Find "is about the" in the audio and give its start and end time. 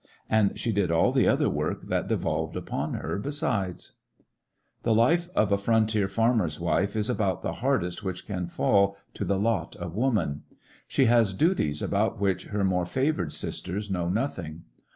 6.95-7.53